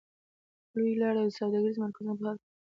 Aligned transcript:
لویې 0.75 0.99
لارې 1.01 1.19
او 1.23 1.35
سوداګریز 1.37 1.77
مرکزونه 1.83 2.13
په 2.17 2.21
حال 2.25 2.37
کې 2.39 2.45
وې. 2.49 2.53